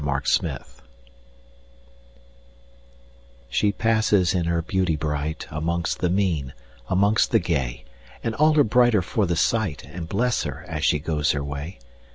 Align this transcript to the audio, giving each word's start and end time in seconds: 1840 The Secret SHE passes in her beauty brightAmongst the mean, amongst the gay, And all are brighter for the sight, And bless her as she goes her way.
1840 0.03 0.63
The 0.63 0.81
Secret 3.51 3.53
SHE 3.53 3.71
passes 3.73 4.33
in 4.33 4.45
her 4.45 4.63
beauty 4.63 4.97
brightAmongst 4.97 5.99
the 5.99 6.09
mean, 6.09 6.53
amongst 6.89 7.29
the 7.29 7.37
gay, 7.37 7.85
And 8.23 8.33
all 8.33 8.57
are 8.57 8.63
brighter 8.63 9.03
for 9.03 9.27
the 9.27 9.35
sight, 9.35 9.83
And 9.83 10.09
bless 10.09 10.41
her 10.41 10.65
as 10.67 10.83
she 10.83 10.97
goes 10.97 11.33
her 11.33 11.43
way. 11.43 11.77